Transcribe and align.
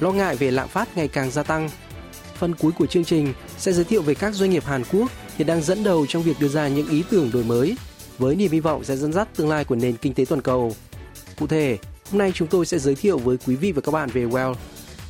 lo 0.00 0.12
ngại 0.12 0.36
về 0.36 0.50
lạm 0.50 0.68
phát 0.68 0.96
ngày 0.96 1.08
càng 1.08 1.30
gia 1.30 1.42
tăng. 1.42 1.70
Phần 2.34 2.54
cuối 2.54 2.72
của 2.72 2.86
chương 2.86 3.04
trình 3.04 3.32
sẽ 3.58 3.72
giới 3.72 3.84
thiệu 3.84 4.02
về 4.02 4.14
các 4.14 4.34
doanh 4.34 4.50
nghiệp 4.50 4.64
Hàn 4.64 4.82
Quốc 4.92 5.10
hiện 5.36 5.46
đang 5.46 5.62
dẫn 5.62 5.84
đầu 5.84 6.06
trong 6.06 6.22
việc 6.22 6.36
đưa 6.40 6.48
ra 6.48 6.68
những 6.68 6.88
ý 6.88 7.02
tưởng 7.10 7.30
đổi 7.32 7.44
mới 7.44 7.76
với 8.18 8.36
niềm 8.36 8.52
hy 8.52 8.60
vọng 8.60 8.84
sẽ 8.84 8.96
dẫn 8.96 9.12
dắt 9.12 9.28
tương 9.36 9.48
lai 9.48 9.64
của 9.64 9.74
nền 9.74 9.96
kinh 9.96 10.14
tế 10.14 10.24
toàn 10.24 10.42
cầu. 10.42 10.72
Cụ 11.38 11.46
thể, 11.46 11.78
hôm 12.10 12.18
nay 12.18 12.32
chúng 12.34 12.48
tôi 12.48 12.66
sẽ 12.66 12.78
giới 12.78 12.94
thiệu 12.94 13.18
với 13.18 13.36
quý 13.46 13.56
vị 13.56 13.72
và 13.72 13.80
các 13.80 13.92
bạn 13.92 14.10
về 14.12 14.24
Well, 14.24 14.54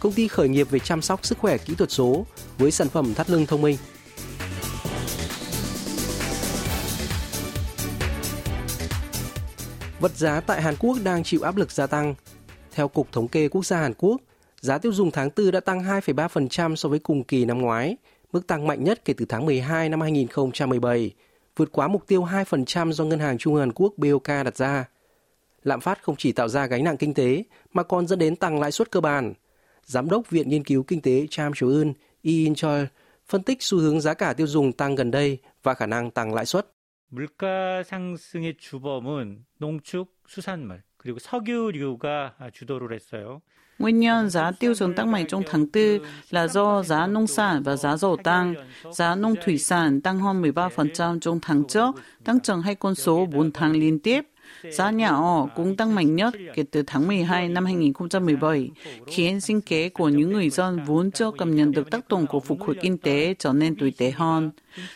công 0.01 0.13
ty 0.13 0.29
khởi 0.29 0.49
nghiệp 0.49 0.71
về 0.71 0.79
chăm 0.79 1.03
sóc 1.03 1.27
sức 1.27 1.39
khỏe 1.39 1.59
kỹ 1.59 1.75
thuật 1.75 1.91
số 1.91 2.27
với 2.59 2.71
sản 2.71 2.89
phẩm 2.89 3.15
thắt 3.15 3.31
lưng 3.31 3.47
thông 3.47 3.63
minh. 3.63 3.77
Vật 10.01 10.17
giá 10.17 10.41
tại 10.41 10.63
Hàn 10.63 10.77
Quốc 10.79 10.99
đang 11.05 11.25
chịu 11.25 11.43
áp 11.43 11.57
lực 11.57 11.71
gia 11.71 11.87
tăng. 11.87 12.15
Theo 12.75 12.89
Cục 12.89 13.13
Thống 13.13 13.29
kê 13.29 13.49
Quốc 13.49 13.67
gia 13.67 13.81
Hàn 13.81 13.95
Quốc, 13.99 14.21
giá 14.62 14.78
tiêu 14.78 14.94
dùng 14.94 15.12
tháng 15.12 15.30
4 15.38 15.52
đã 15.52 15.60
tăng 15.60 15.84
2,3% 15.84 16.76
so 16.76 16.90
với 16.90 17.00
cùng 17.00 17.24
kỳ 17.24 17.46
năm 17.46 17.62
ngoái, 17.62 17.98
mức 18.34 18.48
tăng 18.48 18.68
mạnh 18.68 18.84
nhất 18.84 19.06
kể 19.06 19.14
từ 19.18 19.26
tháng 19.30 19.46
12 19.46 19.90
năm 19.90 20.02
2017, 20.02 21.12
vượt 21.56 21.72
quá 21.72 21.88
mục 21.88 22.08
tiêu 22.08 22.24
2% 22.24 22.92
do 22.92 23.04
Ngân 23.06 23.20
hàng 23.20 23.38
Trung 23.38 23.54
ương 23.54 23.62
Hàn 23.62 23.72
Quốc 23.76 23.94
BOK 23.98 24.28
đặt 24.28 24.58
ra. 24.58 24.86
Lạm 25.64 25.82
phát 25.82 26.04
không 26.04 26.16
chỉ 26.16 26.32
tạo 26.32 26.48
ra 26.48 26.66
gánh 26.66 26.84
nặng 26.84 26.98
kinh 26.98 27.14
tế 27.14 27.44
mà 27.74 27.84
còn 27.84 28.08
dẫn 28.08 28.20
đến 28.20 28.36
tăng 28.36 28.60
lãi 28.60 28.72
suất 28.72 28.92
cơ 28.92 29.02
bản. 29.02 29.34
Giám 29.86 30.10
đốc 30.10 30.30
Viện 30.30 30.50
Nghiên 30.50 30.64
cứu 30.64 30.84
Kinh 30.84 31.02
tế 31.02 31.28
Cham 31.30 31.52
Chol 31.56 31.74
Eun, 31.74 31.94
Yin 32.22 32.56
Chol 32.56 32.84
phân 33.28 33.44
tích 33.44 33.58
xu 33.62 33.78
hướng 33.78 34.02
giá 34.02 34.14
cả 34.14 34.34
tiêu 34.34 34.48
dùng 34.48 34.72
tăng 34.72 34.96
gần 34.96 35.12
đây 35.12 35.38
và 35.64 35.74
khả 35.74 35.86
năng 35.86 36.12
tăng 36.12 36.34
lãi 36.34 36.46
suất. 36.46 36.68
물가 37.14 37.84
상승의 37.84 38.58
주범은 38.58 39.46
농축, 39.60 40.08
수산물, 40.28 40.82
그리고 40.98 41.20
석유류가 41.20 42.36
주도를 42.54 42.92
했어요. 42.92 43.42
Nguyên 43.79 44.01
nhân 44.01 44.31
giá 44.31 44.51
tiêu 44.51 44.75
dùng 44.75 44.95
tăng 44.95 45.11
mạnh 45.11 45.27
trong 45.29 45.43
tháng 45.51 45.67
4 45.73 45.99
là 46.31 46.49
do 46.49 46.83
giá 46.83 47.07
nông 47.07 47.27
sản 47.27 47.63
và 47.63 47.77
giá 47.77 47.97
dầu 47.97 48.17
tăng. 48.17 48.55
Giá 48.93 49.15
nông 49.15 49.35
thủy 49.45 49.59
sản 49.59 50.01
tăng 50.01 50.19
hơn 50.19 50.43
13% 50.43 51.21
trong 51.21 51.41
tháng 51.43 51.65
trước, 51.65 51.95
tăng 52.25 52.41
trưởng 52.41 52.63
hai 52.63 52.75
con 52.75 52.95
số 52.95 53.27
4 53.27 53.53
tháng 53.53 53.73
liên 53.73 53.99
tiếp. 53.99 54.25
Giá 54.71 54.91
nhà 54.91 55.09
ở 55.09 55.47
cũng 55.57 55.77
tăng 55.77 55.95
mạnh 55.95 56.17
nhất 56.17 56.35
kể 56.55 56.65
từ 56.71 56.83
tháng 56.87 57.09
12 57.09 57.49
năm 57.49 57.65
2017, 57.65 58.71
khiến 59.07 59.41
sinh 59.41 59.61
kế 59.61 59.89
của 59.89 60.09
những 60.09 60.33
người 60.33 60.51
dân 60.51 60.85
vốn 60.87 61.11
chưa 61.11 61.31
cảm 61.39 61.57
nhận 61.57 61.73
được 61.73 61.91
tác 61.91 62.09
động 62.09 62.27
của 62.27 62.41
phục 62.41 62.61
hồi 62.61 62.77
kinh 62.81 62.99
tế 62.99 63.35
trở 63.39 63.53
nên 63.53 63.77
tồi 63.77 63.93
tệ 63.99 64.11
hơn. 64.11 64.51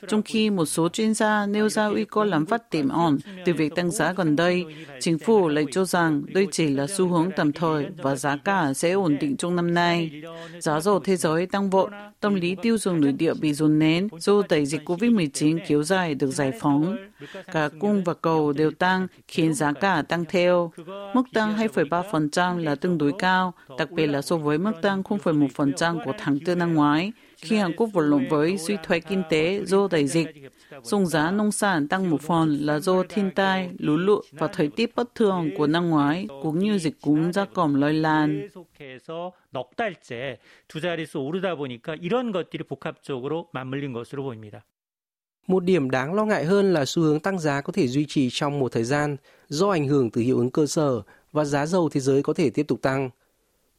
Trong 0.09 0.23
khi 0.23 0.51
một 0.51 0.67
số 0.67 0.89
chuyên 0.89 1.15
gia 1.15 1.47
nêu 1.47 1.69
ra 1.69 1.87
nguy 1.87 2.05
cơ 2.05 2.25
lạm 2.25 2.47
phát 2.47 2.71
tiềm 2.71 2.89
ẩn 2.89 3.19
từ 3.45 3.53
việc 3.53 3.75
tăng 3.75 3.91
giá 3.91 4.13
gần 4.13 4.37
đây, 4.37 4.65
chính 5.01 5.19
phủ 5.19 5.49
lại 5.49 5.65
cho 5.73 5.85
rằng 5.85 6.23
đây 6.27 6.47
chỉ 6.53 6.69
là 6.69 6.87
xu 6.87 7.09
hướng 7.09 7.31
tạm 7.37 7.53
thời 7.53 7.87
và 7.97 8.17
giá 8.17 8.37
cả 8.37 8.73
sẽ 8.75 8.93
ổn 8.93 9.17
định 9.21 9.37
trong 9.37 9.57
năm 9.57 9.75
nay. 9.75 10.23
Giá 10.59 10.81
dầu 10.81 11.01
thế 11.01 11.17
giới 11.17 11.47
tăng 11.47 11.71
vọt, 11.71 11.91
tâm 12.21 12.35
lý 12.35 12.57
tiêu 12.63 12.79
dùng 12.79 13.01
nội 13.01 13.13
địa 13.13 13.35
bị 13.35 13.53
dồn 13.55 13.79
nén 13.79 14.09
do 14.19 14.43
đại 14.49 14.67
dịch 14.67 14.89
COVID-19 14.89 15.59
kéo 15.69 15.83
dài 15.83 16.15
được 16.15 16.31
giải 16.31 16.53
phóng. 16.61 16.97
Cả 17.53 17.69
cung 17.81 18.05
và 18.05 18.15
cầu 18.15 18.53
đều 18.53 18.71
tăng 18.71 19.07
khiến 19.29 19.55
giá 19.55 19.73
cả 19.73 20.03
tăng 20.09 20.25
theo. 20.25 20.73
Mức 21.15 21.23
tăng 21.33 21.57
2,3% 21.59 22.59
là 22.59 22.75
tương 22.75 22.99
đối 22.99 23.13
cao, 23.19 23.55
đặc 23.79 23.91
biệt 23.91 24.07
là 24.07 24.23
so 24.23 24.37
với 24.37 24.59
mức 24.59 24.73
tăng 24.83 25.03
0,1% 25.03 26.05
của 26.05 26.13
tháng 26.19 26.39
4 26.47 26.59
năm 26.59 26.75
ngoái 26.75 27.13
khi 27.42 27.58
Hàn 27.58 27.74
Quốc 27.78 27.90
vật 27.94 28.02
lộn 28.02 28.28
với 28.30 28.58
suy 28.58 28.78
thoái 28.84 29.02
kinh 29.02 29.24
tế 29.30 29.62
do 29.66 29.88
đại 29.92 30.08
dịch. 30.08 30.28
Dùng 30.84 31.06
giá 31.06 31.32
nông 31.32 31.52
sản 31.52 31.88
tăng 31.88 32.10
một 32.10 32.22
phần 32.22 32.58
là 32.62 32.80
do 32.80 33.04
thiên 33.10 33.32
tai, 33.36 33.70
lũ 33.80 33.98
lụt 33.98 34.26
và 34.32 34.48
thời 34.48 34.68
tiết 34.68 34.96
bất 34.96 35.16
thường 35.16 35.50
của 35.58 35.68
năm 35.68 35.90
ngoái, 35.90 36.28
cũng 36.42 36.60
như 36.60 36.80
dịch 36.80 37.02
cúm 37.02 37.32
gia 37.32 37.46
cầm 37.46 37.76
lây 37.76 37.94
lan. 37.94 38.50
넉 39.54 39.76
달째 39.76 40.38
두 40.68 40.80
자릿수 40.82 41.20
오르다 41.20 41.56
보니까 41.56 41.96
이런 41.96 42.32
것들이 42.32 42.64
복합적으로 42.64 43.48
맞물린 43.54 43.94
것으로 43.94 44.24
보입니다. 44.24 44.66
Một 45.48 45.64
điểm 45.64 45.90
đáng 45.90 46.14
lo 46.14 46.26
ngại 46.26 46.46
hơn 46.46 46.74
là 46.74 46.86
xu 46.86 47.02
hướng 47.02 47.20
tăng 47.20 47.40
giá 47.40 47.62
có 47.62 47.74
thể 47.74 47.88
duy 47.88 48.06
trì 48.06 48.30
trong 48.32 48.60
một 48.60 48.72
thời 48.72 48.84
gian 48.84 49.18
do 49.50 49.70
ảnh 49.70 49.88
hưởng 49.88 50.12
từ 50.12 50.22
hiệu 50.22 50.38
ứng 50.38 50.52
cơ 50.52 50.66
sở 50.66 51.02
và 51.32 51.46
giá 51.46 51.66
dầu 51.66 51.90
thế 51.90 52.00
giới 52.00 52.24
có 52.24 52.34
thể 52.34 52.50
tiếp 52.50 52.64
tục 52.68 52.82
tăng. 52.82 53.10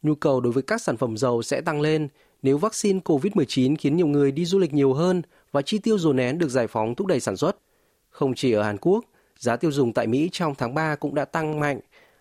Nhu 0.01 0.15
cầu 0.15 0.41
đối 0.41 0.53
với 0.53 0.63
các 0.63 0.81
sản 0.81 0.97
phẩm 0.97 1.17
dầu 1.17 1.41
sẽ 1.41 1.61
tăng 1.61 1.81
lên 1.81 2.07
nếu 2.44 2.58
vaccine 2.58 3.00
COVID-19 3.04 3.76
khiến 3.78 3.96
nhiều 3.96 4.06
người 4.06 4.32
đi 4.32 4.44
du 4.44 4.58
lịch 4.58 4.72
nhiều 4.72 4.92
hơn 4.92 5.22
và 5.52 5.62
chi 5.62 5.78
tiêu 5.78 5.98
dồn 5.98 6.16
nén 6.16 6.38
được 6.38 6.48
giải 6.48 6.66
phóng 6.66 6.94
thúc 6.94 7.06
đẩy 7.06 7.20
sản 7.20 7.36
xuất. 7.36 7.56
Không 8.10 8.34
chỉ 8.34 8.52
ở 8.52 8.62
Hàn 8.62 8.76
Quốc, 8.78 9.04
giá 9.38 9.56
tiêu 9.56 9.72
dùng 9.72 9.92
tại 9.92 10.06
Mỹ 10.06 10.28
trong 10.32 10.54
tháng 10.54 10.74
3 10.74 10.96
cũng 10.96 11.14
đã 11.14 11.24
tăng 11.24 11.60
mạnh 11.60 11.80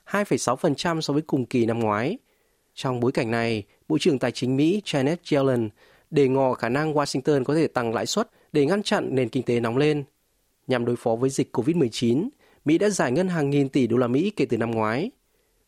2,6% 0.10 1.02
so 1.02 1.14
với 1.14 1.22
cùng 1.22 1.46
kỳ 1.46 1.66
năm 1.66 1.80
ngoái. 1.80 2.18
Trong 2.74 3.00
bối 3.00 3.12
cảnh 3.12 3.32
này, 3.32 3.64
Bộ 3.88 3.98
trưởng 3.98 4.20
Tài 4.20 4.32
chính 4.32 4.58
Mỹ 4.58 4.82
Janet 4.86 5.16
Yellen 5.32 5.70
đề 6.12 6.28
ngò 6.28 6.54
khả 6.54 6.70
năng 6.70 6.94
Washington 6.94 7.44
có 7.44 7.56
thể 7.56 7.68
tăng 7.68 7.94
lãi 7.94 8.06
suất 8.06 8.30
để 8.52 8.66
ngăn 8.66 8.84
chặn 8.84 9.16
nền 9.16 9.30
kinh 9.30 9.44
tế 9.44 9.60
nóng 9.60 9.78
lên. 9.78 10.04
Nhằm 10.68 10.86
đối 10.86 10.96
phó 10.96 11.16
với 11.16 11.30
dịch 11.30 11.58
COVID-19, 11.58 12.30
Mỹ 12.66 12.78
đã 12.78 12.90
giải 12.90 13.12
ngân 13.12 13.28
hàng 13.28 13.50
nghìn 13.50 13.70
tỷ 13.70 13.88
đô 13.88 13.98
la 13.98 14.08
Mỹ 14.08 14.32
kể 14.36 14.46
từ 14.46 14.58
năm 14.58 14.72
ngoái. 14.72 15.12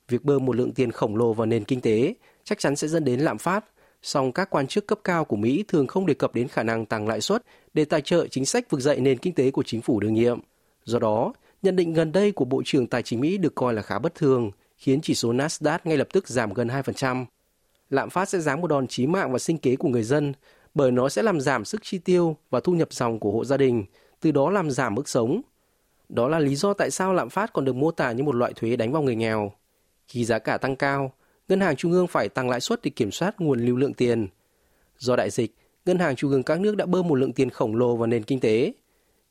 Việc 0.10 0.24
bơm 0.24 0.46
một 0.46 0.56
lượng 0.56 0.72
tiền 0.72 0.92
khổng 0.92 1.16
lồ 1.16 1.34
vào 1.34 1.46
nền 1.46 1.64
kinh 1.64 1.82
tế 1.82 2.14
chắc 2.44 2.60
chắn 2.60 2.76
sẽ 2.76 2.88
dẫn 2.88 3.04
đến 3.04 3.20
lạm 3.20 3.38
phát 3.38 3.66
song 4.06 4.32
các 4.32 4.50
quan 4.50 4.68
chức 4.68 4.88
cấp 4.88 5.00
cao 5.04 5.26
của 5.26 5.36
Mỹ 5.36 5.64
thường 5.68 5.88
không 5.88 6.06
đề 6.06 6.14
cập 6.14 6.34
đến 6.34 6.48
khả 6.48 6.64
năng 6.64 6.86
tăng 6.86 7.08
lãi 7.08 7.22
suất 7.22 7.44
để 7.74 7.86
tài 7.86 8.02
trợ 8.02 8.28
chính 8.28 8.46
sách 8.46 8.70
vực 8.70 8.82
dậy 8.82 9.00
nền 9.00 9.18
kinh 9.18 9.34
tế 9.34 9.52
của 9.52 9.64
chính 9.64 9.82
phủ 9.82 10.00
đương 10.00 10.14
nhiệm. 10.14 10.40
Do 10.84 11.00
đó, 11.00 11.34
nhận 11.62 11.76
định 11.76 11.94
gần 11.94 12.12
đây 12.12 12.32
của 12.32 12.46
Bộ 12.46 12.62
trưởng 12.66 12.88
Tài 12.88 13.04
chính 13.04 13.22
Mỹ 13.22 13.38
được 13.38 13.56
coi 13.56 13.74
là 13.74 13.82
khá 13.82 14.00
bất 14.00 14.16
thường, 14.16 14.52
khiến 14.78 15.02
chỉ 15.02 15.16
số 15.16 15.34
Nasdaq 15.34 15.80
ngay 15.84 15.98
lập 15.98 16.08
tức 16.14 16.28
giảm 16.28 16.54
gần 16.54 16.68
2%. 16.68 17.26
Lạm 17.90 18.10
phát 18.10 18.30
sẽ 18.30 18.40
giáng 18.40 18.62
một 18.62 18.68
đòn 18.68 18.88
chí 18.88 19.08
mạng 19.08 19.32
vào 19.32 19.40
sinh 19.40 19.58
kế 19.58 19.76
của 19.76 19.88
người 19.88 20.04
dân 20.04 20.34
bởi 20.74 20.92
nó 20.92 21.10
sẽ 21.10 21.24
làm 21.24 21.42
giảm 21.42 21.66
sức 21.66 21.82
chi 21.84 21.98
tiêu 21.98 22.38
và 22.50 22.60
thu 22.60 22.74
nhập 22.74 22.94
dòng 22.94 23.20
của 23.20 23.32
hộ 23.32 23.46
gia 23.46 23.58
đình, 23.58 23.86
từ 24.22 24.32
đó 24.32 24.50
làm 24.50 24.72
giảm 24.72 24.96
mức 24.96 25.10
sống. 25.10 25.42
Đó 26.10 26.28
là 26.28 26.40
lý 26.40 26.56
do 26.56 26.74
tại 26.74 26.92
sao 26.92 27.14
lạm 27.14 27.30
phát 27.30 27.54
còn 27.54 27.66
được 27.66 27.76
mô 27.76 27.92
tả 27.92 28.12
như 28.12 28.24
một 28.24 28.36
loại 28.36 28.54
thuế 28.54 28.76
đánh 28.76 28.92
vào 28.92 29.02
người 29.02 29.16
nghèo. 29.16 29.52
Khi 30.08 30.26
giá 30.26 30.40
cả 30.40 30.58
tăng 30.58 30.76
cao, 30.76 31.14
Ngân 31.50 31.60
hàng 31.60 31.76
Trung 31.76 31.92
ương 31.92 32.08
phải 32.08 32.30
tăng 32.30 32.50
lãi 32.50 32.62
suất 32.62 32.80
để 32.84 32.92
kiểm 32.96 33.12
soát 33.12 33.42
nguồn 33.42 33.60
lưu 33.60 33.76
lượng 33.76 33.94
tiền. 33.94 34.28
Do 34.98 35.16
đại 35.16 35.30
dịch, 35.30 35.56
ngân 35.86 36.00
hàng 36.00 36.16
trung 36.16 36.32
ương 36.32 36.44
các 36.44 36.60
nước 36.60 36.78
đã 36.78 36.86
bơm 36.86 37.08
một 37.08 37.16
lượng 37.16 37.34
tiền 37.34 37.50
khổng 37.50 37.76
lồ 37.76 37.96
vào 37.96 38.08
nền 38.08 38.24
kinh 38.24 38.40
tế. 38.40 38.74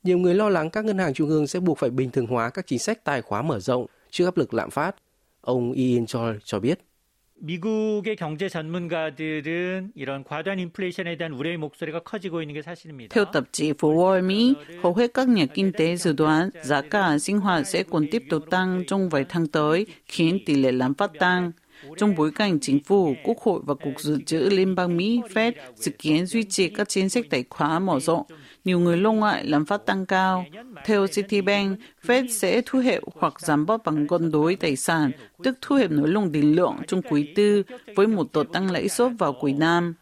Nhiều 0.03 0.17
người 0.17 0.35
lo 0.35 0.49
lắng 0.49 0.69
các 0.69 0.85
ngân 0.85 0.97
hàng 0.97 1.13
trung 1.13 1.29
ương 1.29 1.47
sẽ 1.47 1.59
buộc 1.59 1.77
phải 1.77 1.89
bình 1.89 2.11
thường 2.11 2.27
hóa 2.27 2.49
các 2.49 2.67
chính 2.67 2.79
sách 2.79 3.03
tài 3.03 3.21
khóa 3.21 3.41
mở 3.41 3.59
rộng 3.59 3.85
trước 4.09 4.25
áp 4.25 4.37
lực 4.37 4.53
lạm 4.53 4.69
phát. 4.69 4.95
Ông 5.41 5.71
Ian 5.71 6.05
Choi 6.05 6.37
cho 6.43 6.59
biết. 6.59 6.79
Theo 13.09 13.25
tạp 13.25 13.43
chí 13.51 13.71
Forward 13.71 14.23
Mỹ, 14.23 14.53
hầu 14.83 14.93
hết 14.93 15.13
các 15.13 15.27
nhà 15.27 15.45
kinh 15.45 15.71
tế 15.71 15.95
dự 15.95 16.13
đoán 16.13 16.49
giá 16.63 16.81
cả 16.81 17.17
sinh 17.19 17.39
hoạt 17.39 17.67
sẽ 17.67 17.83
còn 17.83 18.05
tiếp 18.11 18.23
tục 18.29 18.43
tăng 18.49 18.83
trong 18.87 19.09
vài 19.09 19.25
tháng 19.29 19.47
tới, 19.47 19.85
khiến 20.05 20.39
tỷ 20.45 20.55
lệ 20.55 20.71
lạm 20.71 20.93
phát 20.93 21.11
tăng. 21.19 21.51
Trong 21.97 22.15
bối 22.15 22.31
cảnh 22.31 22.59
chính 22.59 22.83
phủ, 22.83 23.15
Quốc 23.23 23.37
hội 23.39 23.61
và 23.65 23.73
Cục 23.73 23.93
Dự 23.99 24.21
trữ 24.25 24.39
Liên 24.39 24.75
bang 24.75 24.97
Mỹ 24.97 25.21
Fed 25.33 25.51
dự 25.75 25.91
kiến 25.99 26.25
duy 26.25 26.43
trì 26.43 26.69
các 26.69 26.89
chính 26.89 27.09
sách 27.09 27.25
tài 27.29 27.43
khóa 27.49 27.79
mở 27.79 27.99
rộng, 27.99 28.25
nhiều 28.65 28.79
người 28.79 28.97
lo 28.97 29.11
ngại 29.11 29.45
lạm 29.45 29.65
phát 29.65 29.85
tăng 29.85 30.05
cao. 30.05 30.45
Theo 30.85 31.07
Citibank, 31.07 31.79
Fed 32.05 32.27
sẽ 32.27 32.61
thu 32.65 32.79
hẹp 32.79 33.01
hoặc 33.15 33.39
giảm 33.39 33.65
bớt 33.65 33.83
bằng 33.83 34.07
cân 34.07 34.31
đối 34.31 34.55
tài 34.55 34.75
sản, 34.75 35.11
tức 35.43 35.57
thu 35.61 35.75
hẹp 35.75 35.91
nới 35.91 36.07
lùng 36.07 36.31
tiền 36.31 36.55
lượng 36.55 36.75
trong 36.87 37.01
quý 37.01 37.33
tư 37.35 37.63
với 37.95 38.07
một 38.07 38.27
đợt 38.33 38.43
tăng 38.53 38.71
lãi 38.71 38.89
suất 38.89 39.11
vào 39.19 39.35
quý 39.41 39.53
năm. 39.53 39.93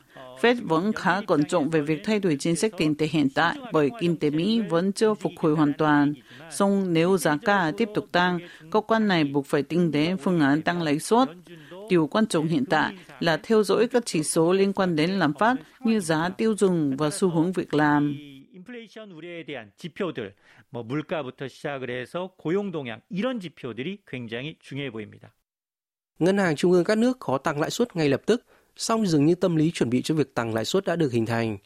Fed 0.42 0.56
vẫn 0.68 0.94
khá 0.94 1.22
cẩn 1.22 1.46
trọng 1.46 1.70
về 1.70 1.82
việc 1.82 2.02
thay 2.04 2.20
đổi 2.20 2.38
chính 2.40 2.56
sách 2.56 2.72
tiền 2.78 2.96
tệ 2.96 3.06
hiện 3.06 3.28
tại 3.36 3.58
bởi 3.72 3.90
kinh 4.00 4.18
tế 4.18 4.30
Mỹ 4.30 4.62
vẫn 4.70 4.92
chưa 4.92 5.14
phục 5.14 5.32
hồi 5.38 5.56
hoàn 5.56 5.74
toàn. 5.74 6.14
Song 6.52 6.94
nếu 6.94 7.18
giá 7.18 7.38
cả 7.46 7.72
tiếp 7.78 7.90
tục 7.96 8.08
tăng, 8.12 8.40
cơ 8.72 8.82
quan 8.82 9.08
này 9.08 9.24
buộc 9.24 9.46
phải 9.46 9.64
tính 9.64 9.92
đến 9.92 10.18
phương 10.18 10.40
án 10.40 10.62
tăng 10.62 10.82
lãi 10.82 11.00
suất. 11.00 11.30
Điều 11.89 12.07
quan 12.07 12.27
trọng 12.27 12.47
hiện 12.47 12.65
tại 12.65 12.95
là 13.21 13.37
theo 13.37 13.63
dõi 13.63 13.89
các 13.89 14.03
chỉ 14.07 14.23
số 14.23 14.53
liên 14.53 14.73
quan 14.73 14.97
đến 14.97 15.11
lạm 15.11 15.33
phát 15.35 15.57
như 15.81 16.01
giá 16.01 16.29
tiêu 16.29 16.55
dùng 16.57 16.97
và 16.97 17.11
xu 17.11 17.31
hướng 17.31 17.53
việc 17.53 17.75
làm. 17.75 18.17
인플레이션 18.59 19.13
우려에 19.13 19.45
대한 19.45 19.71
지표들, 19.77 20.35
뭐 20.71 20.83
물가부터 20.83 21.49
시작을 21.49 21.91
해서 21.91 22.31
고용 22.37 22.71
동향 22.71 23.01
이런 23.09 23.41
지표들이 23.41 23.99
굉장히 24.07 24.57
중요해 24.61 24.91
보입니다. 24.91 25.33
Ngân 26.19 26.39
hàng 26.39 26.57
trung 26.57 26.73
ương 26.73 26.85
các 26.85 26.99
nước 26.99 27.21
khó 27.21 27.39
tăng 27.39 27.61
lãi 27.61 27.71
suất 27.71 27.97
ngay 27.97 28.09
lập 28.09 28.23
tức 28.27 28.45
song 28.77 29.07
dường 29.07 29.27
như 29.27 29.35
tâm 29.35 29.57
lý 29.57 29.71
chuẩn 29.71 29.91
bị 29.91 30.03
cho 30.03 30.15
việc 30.15 30.35
tăng 30.35 30.55
lãi 30.55 30.65
suất 30.65 30.85
đã 30.85 30.97
được 30.97 31.13
hình 31.13 31.27
thành. 31.27 31.59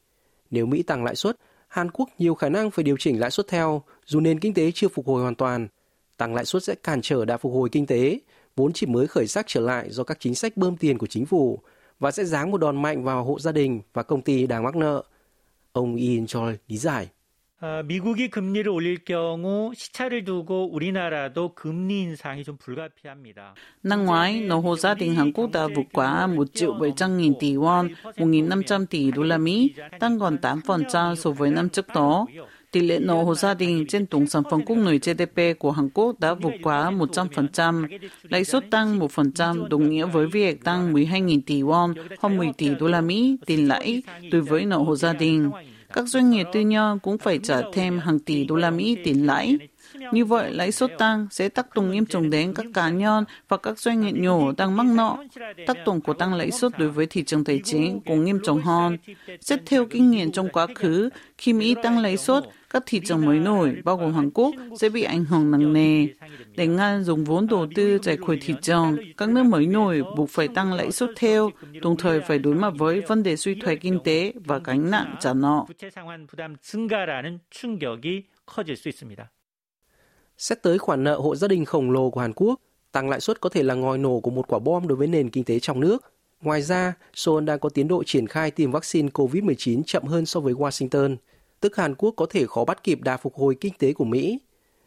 Nếu 0.50 0.66
Mỹ 0.66 0.82
tăng 0.82 1.04
lãi 1.04 1.16
suất, 1.16 1.36
Hàn 1.68 1.90
Quốc 1.90 2.08
nhiều 2.18 2.34
khả 2.34 2.48
năng 2.48 2.70
phải 2.70 2.82
điều 2.82 2.96
chỉnh 2.96 3.20
lãi 3.20 3.30
suất 3.30 3.48
theo, 3.48 3.82
dù 4.06 4.20
nền 4.20 4.40
kinh 4.40 4.54
tế 4.54 4.70
chưa 4.70 4.88
phục 4.88 5.06
hồi 5.06 5.22
hoàn 5.22 5.34
toàn. 5.34 5.68
Tăng 6.16 6.34
lãi 6.34 6.44
suất 6.44 6.62
sẽ 6.62 6.74
cản 6.74 7.02
trở 7.02 7.24
đà 7.24 7.36
phục 7.36 7.52
hồi 7.52 7.68
kinh 7.72 7.86
tế, 7.86 8.18
vốn 8.56 8.72
chỉ 8.72 8.86
mới 8.86 9.06
khởi 9.06 9.26
sắc 9.26 9.46
trở 9.48 9.60
lại 9.60 9.90
do 9.90 10.04
các 10.04 10.20
chính 10.20 10.34
sách 10.34 10.56
bơm 10.56 10.76
tiền 10.76 10.98
của 10.98 11.06
chính 11.06 11.26
phủ 11.26 11.58
và 11.98 12.10
sẽ 12.10 12.24
giáng 12.24 12.50
một 12.50 12.58
đòn 12.58 12.82
mạnh 12.82 13.04
vào 13.04 13.24
hộ 13.24 13.38
gia 13.38 13.52
đình 13.52 13.80
và 13.92 14.02
công 14.02 14.22
ty 14.22 14.46
đang 14.46 14.62
mắc 14.62 14.76
nợ. 14.76 15.02
Ông 15.72 15.96
Ian 15.96 16.26
Choi 16.26 16.58
lý 16.68 16.76
giải. 16.76 17.08
미국이 17.62 18.28
금리를 18.28 18.68
올릴 18.68 19.04
경우 19.04 19.72
시차를 19.74 20.24
두고 20.24 20.68
우리나라도 20.72 21.54
금리 21.54 22.02
인상이 22.02 22.42
좀 22.42 22.56
불가피합니다. 22.56 23.54
Năm 23.84 24.04
ngoái, 24.04 24.40
nợ 24.40 24.56
hộ 24.56 24.76
gia 24.76 24.94
đình 24.94 25.14
Hàn 25.14 25.32
Quốc 25.32 25.50
đã 25.52 25.68
vượt 25.76 25.86
qua 25.92 26.26
1 26.26 26.54
triệu 26.54 26.72
700 26.72 27.18
nghìn 27.18 27.34
tỷ 27.40 27.54
won, 27.54 27.88
1.500 28.02 28.86
tỷ 28.86 29.10
đô 29.10 29.22
la 29.22 29.38
Mỹ, 29.38 29.74
tăng 30.00 30.18
còn 30.18 30.36
8% 30.36 31.14
so 31.14 31.30
với 31.30 31.50
năm 31.50 31.68
trước 31.68 31.88
đó. 31.88 32.26
Tỷ 32.71 32.81
lệ 32.81 32.99
nợ 32.99 33.13
hộ 33.23 33.35
gia 33.35 33.53
đình 33.53 33.85
trên 33.87 34.05
tổng 34.05 34.27
sản 34.27 34.43
phẩm 34.51 34.61
quốc 34.65 34.75
nội 34.75 34.99
GDP 35.03 35.59
của 35.59 35.71
Hàn 35.71 35.89
Quốc 35.93 36.19
đã 36.19 36.33
vượt 36.33 36.53
qua 36.63 36.91
100%. 36.91 37.87
Lãi 38.23 38.43
suất 38.43 38.71
tăng 38.71 38.99
1% 38.99 39.67
đồng 39.67 39.89
nghĩa 39.89 40.05
với 40.05 40.27
việc 40.27 40.63
tăng 40.63 40.93
12.000 40.93 41.41
tỷ 41.45 41.61
won, 41.61 41.93
hơn 42.19 42.37
10 42.37 42.49
tỷ 42.57 42.69
đô 42.79 42.87
la 42.87 43.01
Mỹ 43.01 43.37
tiền 43.45 43.67
lãi 43.67 44.03
đối 44.31 44.41
với 44.41 44.65
nợ 44.65 44.77
hộ 44.77 44.95
gia 44.95 45.13
đình 45.13 45.49
các 45.93 46.07
doanh 46.07 46.29
nghiệp 46.29 46.47
tư 46.53 46.59
nhân 46.59 46.99
cũng 46.99 47.17
phải 47.17 47.39
trả 47.43 47.61
thêm 47.73 47.99
hàng 47.99 48.19
tỷ 48.19 48.45
đô 48.45 48.55
la 48.55 48.71
Mỹ 48.71 48.97
tiền 49.03 49.25
lãi. 49.25 49.57
Như 50.13 50.25
vậy, 50.25 50.51
lãi 50.51 50.71
suất 50.71 50.91
tăng 50.97 51.27
sẽ 51.31 51.49
tác 51.49 51.75
động 51.75 51.91
nghiêm 51.91 52.05
trọng 52.05 52.29
đến 52.29 52.53
các 52.53 52.65
cá 52.73 52.89
nhân 52.89 53.23
và 53.47 53.57
các 53.57 53.79
doanh 53.79 54.01
nghiệp 54.01 54.15
nhỏ 54.15 54.51
đang 54.57 54.77
mắc 54.77 54.85
nợ. 54.85 55.17
Tác 55.67 55.77
động 55.85 56.01
của 56.01 56.13
tăng 56.13 56.33
lãi 56.33 56.51
suất 56.51 56.77
đối 56.77 56.89
với 56.89 57.05
thị 57.05 57.23
trường 57.23 57.43
tài 57.43 57.61
chính 57.63 57.99
cũng 58.05 58.25
nghiêm 58.25 58.39
trọng 58.43 58.61
hơn. 58.61 58.97
Xét 59.41 59.59
theo 59.65 59.85
kinh 59.85 60.11
nghiệm 60.11 60.31
trong 60.31 60.49
quá 60.49 60.67
khứ, 60.75 61.09
khi 61.37 61.53
Mỹ 61.53 61.75
tăng 61.83 61.99
lãi 61.99 62.17
suất, 62.17 62.43
các 62.69 62.83
thị 62.85 63.01
trường 63.05 63.25
mới 63.25 63.39
nổi, 63.39 63.75
bao 63.83 63.97
gồm 63.97 64.13
Hàn 64.13 64.29
Quốc, 64.33 64.55
sẽ 64.79 64.89
bị 64.89 65.03
ảnh 65.03 65.25
hưởng 65.25 65.51
nặng 65.51 65.73
nề. 65.73 66.07
Để 66.55 66.67
ngăn 66.67 67.03
dùng 67.03 67.23
vốn 67.23 67.47
đầu 67.47 67.67
tư 67.75 67.99
giải 68.03 68.17
khỏi 68.17 68.37
thị 68.41 68.53
trường, 68.61 68.97
các 69.17 69.29
nước 69.29 69.43
mới 69.43 69.65
nổi 69.65 70.03
buộc 70.17 70.29
phải 70.29 70.47
tăng 70.47 70.73
lãi 70.73 70.91
suất 70.91 71.09
theo, 71.15 71.51
đồng 71.81 71.97
thời 71.97 72.21
phải 72.21 72.39
đối 72.39 72.55
mặt 72.55 72.73
với 72.77 73.01
vấn 73.01 73.23
đề 73.23 73.35
suy 73.35 73.55
thoái 73.55 73.75
kinh 73.75 73.99
tế 74.03 74.33
và 74.45 74.59
gánh 74.63 74.91
nặng 74.91 75.15
trả 75.19 75.33
nợ. 75.33 75.65
Xét 80.37 80.63
tới 80.63 80.77
khoản 80.77 81.03
nợ 81.03 81.17
hộ 81.17 81.35
gia 81.35 81.47
đình 81.47 81.65
khổng 81.65 81.91
lồ 81.91 82.09
của 82.09 82.19
Hàn 82.19 82.33
Quốc, 82.33 82.61
tăng 82.91 83.09
lãi 83.09 83.21
suất 83.21 83.41
có 83.41 83.49
thể 83.49 83.63
là 83.63 83.73
ngòi 83.73 83.97
nổ 83.97 84.19
của 84.19 84.31
một 84.31 84.47
quả 84.47 84.59
bom 84.59 84.87
đối 84.87 84.95
với 84.95 85.07
nền 85.07 85.29
kinh 85.29 85.43
tế 85.43 85.59
trong 85.59 85.79
nước. 85.79 86.13
Ngoài 86.41 86.61
ra, 86.61 86.93
Seoul 87.13 87.43
đang 87.43 87.59
có 87.59 87.69
tiến 87.69 87.87
độ 87.87 88.03
triển 88.03 88.27
khai 88.27 88.51
tiêm 88.51 88.71
vaccine 88.71 89.09
COVID-19 89.13 89.83
chậm 89.83 90.03
hơn 90.03 90.25
so 90.25 90.39
với 90.39 90.53
Washington, 90.53 91.15
tức 91.59 91.75
Hàn 91.75 91.95
Quốc 91.95 92.13
có 92.17 92.25
thể 92.29 92.45
khó 92.47 92.65
bắt 92.65 92.83
kịp 92.83 93.01
đà 93.01 93.17
phục 93.17 93.35
hồi 93.35 93.55
kinh 93.61 93.73
tế 93.79 93.93
của 93.93 94.05
Mỹ. 94.05 94.39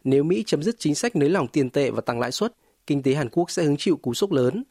Nếu 0.03 0.23
Mỹ 0.23 0.43
chấm 0.47 0.63
dứt 0.63 0.75
chính 0.79 0.95
sách 0.95 1.15
nới 1.15 1.29
lỏng 1.29 1.47
tiền 1.47 1.69
tệ 1.69 1.91
và 1.91 2.01
tăng 2.01 2.19
lãi 2.19 2.31
suất, 2.31 2.53
kinh 2.87 3.03
tế 3.03 3.13
Hàn 3.13 3.29
Quốc 3.29 3.51
sẽ 3.51 3.63
hứng 3.63 3.77
chịu 3.77 3.97
cú 3.97 4.13
sốc 4.13 4.31
lớn. 4.31 4.63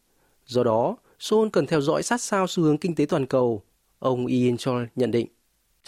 Do 0.46 0.64
đó, 0.64 0.96
Seoul 1.18 1.48
cần 1.52 1.66
theo 1.66 1.80
dõi 1.80 2.02
sát 2.02 2.20
sao 2.20 2.46
xu 2.46 2.62
hướng 2.62 2.78
kinh 2.78 2.94
tế 2.94 3.06
toàn 3.06 3.26
cầu. 3.26 3.62
Ông 3.98 4.26
Ian 4.26 4.56
Chol 4.56 4.84
nhận 4.96 5.10
định. 5.10 5.26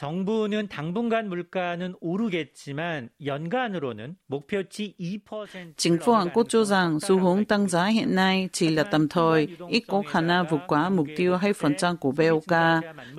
정부는 0.02 0.68
당분간 0.68 1.28
물가는 1.28 1.96
오르겠지만 2.00 3.10
연간으로는 3.26 4.16
목표치 4.28 4.94
2% 5.00 5.74
Chính 5.76 5.98
phủ 5.98 6.14
Hàn 6.14 6.30
Quốc 6.34 6.46
cho 6.50 6.64
rằng 6.64 7.00
xu 7.00 7.20
hướng 7.20 7.46
tăng 7.46 7.68
giá 7.68 7.86
hiện 7.86 8.16
nay 8.16 8.50
chỉ 8.54 8.70
là 8.70 8.84
tạm 8.84 9.08
thời, 9.08 9.48
ít 9.70 9.84
có 9.88 10.04
khả 10.08 10.22
năng 10.22 10.46
vượt 10.50 10.62
quá 10.68 10.90
mục 10.90 11.08
tiêu 11.16 11.38
2% 11.38 11.98
của 11.98 12.12
BOK. 12.12 12.58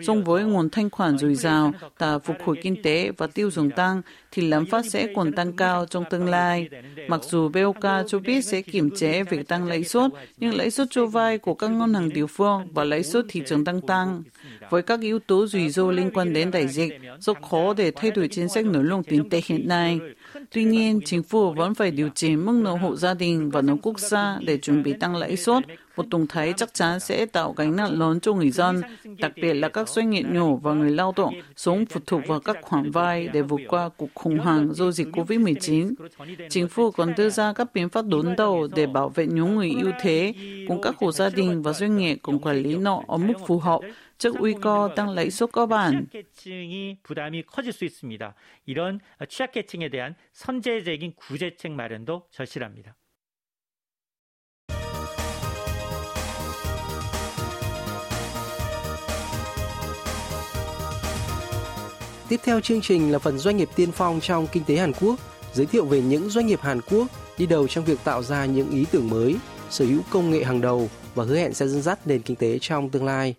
Song 0.02 0.24
với 0.24 0.44
nguồn 0.44 0.70
thanh 0.70 0.90
khoản 0.90 1.18
dồi 1.18 1.34
dào, 1.34 1.72
và 1.98 2.18
phục 2.18 2.36
hồi 2.44 2.56
kinh 2.62 2.82
tế 2.82 3.10
và 3.16 3.26
tiêu 3.26 3.50
dùng 3.50 3.70
tăng, 3.70 4.02
thì 4.35 4.47
lạm 4.47 4.65
phát 4.65 4.85
sẽ 4.85 5.07
còn 5.15 5.31
tăng 5.31 5.53
cao 5.53 5.85
trong 5.85 6.03
tương 6.09 6.29
lai. 6.29 6.69
Mặc 7.07 7.21
dù 7.23 7.49
BOK 7.49 8.07
cho 8.07 8.19
biết 8.19 8.41
sẽ 8.41 8.61
kiểm 8.61 8.89
chế 8.95 9.23
việc 9.23 9.47
tăng 9.47 9.67
lãi 9.67 9.83
suất, 9.83 10.11
nhưng 10.37 10.53
lãi 10.55 10.71
suất 10.71 10.87
cho 10.91 11.05
vay 11.05 11.37
của 11.37 11.53
các 11.53 11.67
ngân 11.67 11.93
hàng 11.93 12.09
địa 12.09 12.25
phương 12.25 12.67
và 12.73 12.83
lãi 12.83 13.03
suất 13.03 13.25
thị 13.29 13.41
trường 13.45 13.65
tăng 13.65 13.81
tăng. 13.81 14.23
Với 14.69 14.81
các 14.81 15.01
yếu 15.01 15.19
tố 15.19 15.47
rủi 15.47 15.69
ro 15.69 15.91
liên 15.91 16.11
quan 16.13 16.33
đến 16.33 16.51
đại 16.51 16.67
dịch, 16.67 16.93
rất 17.19 17.41
khó 17.49 17.73
để 17.73 17.91
thay 17.95 18.11
đổi 18.11 18.27
chính 18.27 18.49
sách 18.49 18.65
nới 18.65 18.83
lỏng 18.83 19.03
tiền 19.03 19.29
tệ 19.29 19.41
hiện 19.45 19.67
nay. 19.67 19.99
Tuy 20.51 20.63
nhiên, 20.63 20.99
chính 21.05 21.23
phủ 21.23 21.53
vẫn 21.53 21.75
phải 21.75 21.91
điều 21.91 22.09
chỉnh 22.15 22.45
mức 22.45 22.53
nợ 22.63 22.71
hộ 22.71 22.95
gia 22.95 23.13
đình 23.13 23.49
và 23.49 23.61
nợ 23.61 23.75
quốc 23.81 23.99
gia 23.99 24.37
để 24.45 24.57
chuẩn 24.57 24.83
bị 24.83 24.93
tăng 24.93 25.15
lãi 25.15 25.37
suất. 25.37 25.63
Một 25.95 26.05
tổng 26.11 26.27
thái 26.27 26.53
chắc 26.57 26.73
chắn 26.73 26.99
sẽ 26.99 27.25
tạo 27.25 27.53
gánh 27.57 27.75
nặng 27.75 27.99
lớn 27.99 28.19
cho 28.19 28.33
người 28.33 28.51
dân, 28.51 28.81
đặc 29.17 29.31
biệt 29.35 29.53
là 29.53 29.69
các 29.69 29.89
doanh 29.89 30.09
nghiệp 30.09 30.23
nhỏ 30.31 30.55
và 30.55 30.73
người 30.73 30.91
lao 30.91 31.13
động 31.15 31.33
sống 31.55 31.85
phụ 31.85 31.99
thuộc 32.07 32.21
vào 32.27 32.39
các 32.39 32.57
khoản 32.61 32.91
vay 32.91 33.27
để 33.27 33.41
vượt 33.41 33.61
qua 33.67 33.89
cuộc 33.97 34.09
khủng 34.13 34.39
hoảng 34.39 34.73
do 34.73 34.91
dịch 34.91 35.07
COVID-19. 35.11 35.93
Chính 36.49 36.67
phủ 36.67 36.91
còn 36.91 37.13
đưa 37.17 37.29
ra 37.29 37.53
các 37.53 37.73
biện 37.73 37.89
pháp 37.89 38.05
đốn 38.05 38.35
đầu 38.37 38.67
để 38.75 38.85
bảo 38.85 39.09
vệ 39.09 39.27
những 39.27 39.55
người 39.55 39.71
ưu 39.81 39.91
thế, 40.01 40.33
cùng 40.67 40.81
các 40.81 40.95
hộ 40.97 41.11
gia 41.11 41.29
đình 41.29 41.61
và 41.61 41.73
doanh 41.73 41.97
nghiệp 41.97 42.17
cùng 42.21 42.39
quản 42.39 42.57
lý 42.57 42.77
nợ 42.77 42.97
ở 43.07 43.17
mức 43.17 43.33
phù 43.47 43.59
hợp 43.59 43.81
trước 44.22 44.34
nguy 44.38 44.54
cơ 44.62 44.88
tăng 44.96 45.10
lãi 45.10 45.30
suất 45.30 45.52
cơ 45.52 45.66
bản. 45.66 46.06
취약계층이 46.12 46.98
부담이 47.02 47.42
커질 47.42 47.72
수 47.72 47.84
있습니다. 47.84 48.34
이런 48.66 49.00
취약계층에 49.28 49.88
대한 49.90 50.14
선제적인 50.34 51.14
구제책 51.16 51.72
마련도 51.72 52.22
절실합니다. 52.30 52.94
Tiếp 62.28 62.40
theo 62.44 62.60
chương 62.60 62.80
trình 62.80 63.12
là 63.12 63.18
phần 63.18 63.38
doanh 63.38 63.56
nghiệp 63.56 63.68
tiên 63.76 63.92
phong 63.92 64.20
trong 64.20 64.46
kinh 64.52 64.64
tế 64.64 64.76
Hàn 64.76 64.92
Quốc, 65.00 65.18
giới 65.52 65.66
thiệu 65.66 65.84
về 65.84 66.00
những 66.00 66.30
doanh 66.30 66.46
nghiệp 66.46 66.60
Hàn 66.60 66.80
Quốc 66.90 67.06
đi 67.38 67.46
đầu 67.46 67.68
trong 67.68 67.84
việc 67.84 67.98
tạo 68.04 68.22
ra 68.22 68.44
những 68.44 68.70
ý 68.70 68.84
tưởng 68.92 69.10
mới, 69.10 69.36
sở 69.70 69.84
hữu 69.84 70.00
công 70.10 70.30
nghệ 70.30 70.44
hàng 70.44 70.60
đầu 70.60 70.90
và 71.14 71.24
hứa 71.24 71.36
hẹn 71.36 71.54
sẽ 71.54 71.66
dẫn 71.66 71.82
dắt 71.82 72.06
nền 72.06 72.22
kinh 72.22 72.36
tế 72.36 72.58
trong 72.60 72.90
tương 72.90 73.04
lai. 73.04 73.34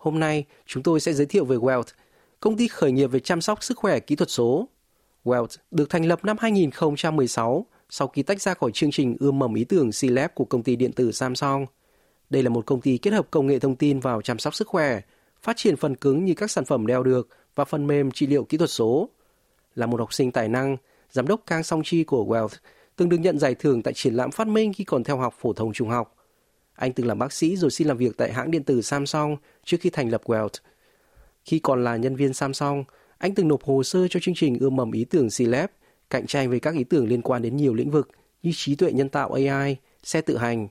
Hôm 0.00 0.20
nay, 0.20 0.44
chúng 0.66 0.82
tôi 0.82 1.00
sẽ 1.00 1.12
giới 1.12 1.26
thiệu 1.26 1.44
về 1.44 1.56
Welt, 1.56 1.82
công 2.40 2.56
ty 2.56 2.68
khởi 2.68 2.92
nghiệp 2.92 3.06
về 3.06 3.20
chăm 3.20 3.40
sóc 3.40 3.64
sức 3.64 3.78
khỏe 3.78 4.00
kỹ 4.00 4.16
thuật 4.16 4.30
số. 4.30 4.68
Welt 5.24 5.46
được 5.70 5.90
thành 5.90 6.04
lập 6.04 6.24
năm 6.24 6.36
2016 6.40 7.66
sau 7.90 8.08
khi 8.08 8.22
tách 8.22 8.42
ra 8.42 8.54
khỏi 8.54 8.70
chương 8.74 8.90
trình 8.90 9.16
ươm 9.20 9.38
mầm 9.38 9.54
ý 9.54 9.64
tưởng 9.64 9.90
C-Lab 9.90 10.28
của 10.34 10.44
công 10.44 10.62
ty 10.62 10.76
điện 10.76 10.92
tử 10.92 11.12
Samsung. 11.12 11.66
Đây 12.30 12.42
là 12.42 12.50
một 12.50 12.66
công 12.66 12.80
ty 12.80 12.98
kết 12.98 13.12
hợp 13.12 13.30
công 13.30 13.46
nghệ 13.46 13.58
thông 13.58 13.76
tin 13.76 14.00
vào 14.00 14.22
chăm 14.22 14.38
sóc 14.38 14.54
sức 14.54 14.68
khỏe, 14.68 15.00
phát 15.42 15.56
triển 15.56 15.76
phần 15.76 15.96
cứng 15.96 16.24
như 16.24 16.34
các 16.34 16.50
sản 16.50 16.64
phẩm 16.64 16.86
đeo 16.86 17.02
được 17.02 17.28
và 17.54 17.64
phần 17.64 17.86
mềm 17.86 18.10
trị 18.10 18.26
liệu 18.26 18.44
kỹ 18.44 18.58
thuật 18.58 18.70
số. 18.70 19.08
Là 19.74 19.86
một 19.86 20.00
học 20.00 20.12
sinh 20.12 20.32
tài 20.32 20.48
năng, 20.48 20.76
giám 21.10 21.28
đốc 21.28 21.40
Kang 21.46 21.62
Song 21.62 21.82
Chi 21.84 22.04
của 22.04 22.24
Welt 22.24 22.48
từng 22.96 23.08
được 23.08 23.18
nhận 23.18 23.38
giải 23.38 23.54
thưởng 23.54 23.82
tại 23.82 23.94
triển 23.94 24.14
lãm 24.14 24.30
phát 24.30 24.46
minh 24.46 24.72
khi 24.72 24.84
còn 24.84 25.04
theo 25.04 25.16
học 25.16 25.34
phổ 25.38 25.52
thông 25.52 25.72
trung 25.72 25.88
học. 25.88 26.16
Anh 26.80 26.92
từng 26.92 27.06
làm 27.06 27.18
bác 27.18 27.32
sĩ 27.32 27.56
rồi 27.56 27.70
xin 27.70 27.88
làm 27.88 27.96
việc 27.96 28.16
tại 28.16 28.32
hãng 28.32 28.50
điện 28.50 28.62
tử 28.62 28.82
Samsung 28.82 29.36
trước 29.64 29.76
khi 29.80 29.90
thành 29.90 30.10
lập 30.10 30.22
Welt. 30.24 30.48
Khi 31.44 31.58
còn 31.58 31.84
là 31.84 31.96
nhân 31.96 32.16
viên 32.16 32.34
Samsung, 32.34 32.84
anh 33.18 33.34
từng 33.34 33.48
nộp 33.48 33.62
hồ 33.62 33.82
sơ 33.82 34.08
cho 34.08 34.20
chương 34.20 34.34
trình 34.34 34.58
ươm 34.58 34.76
mầm 34.76 34.92
ý 34.92 35.04
tưởng 35.04 35.26
C-Lab, 35.26 35.68
cạnh 36.10 36.26
tranh 36.26 36.50
với 36.50 36.60
các 36.60 36.74
ý 36.74 36.84
tưởng 36.84 37.08
liên 37.08 37.22
quan 37.22 37.42
đến 37.42 37.56
nhiều 37.56 37.74
lĩnh 37.74 37.90
vực 37.90 38.08
như 38.42 38.50
trí 38.54 38.74
tuệ 38.74 38.92
nhân 38.92 39.08
tạo 39.08 39.32
AI, 39.32 39.76
xe 40.02 40.20
tự 40.20 40.36
hành. 40.36 40.68